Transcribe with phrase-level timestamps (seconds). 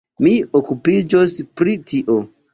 [0.27, 2.19] Mi okupiĝos pri tio.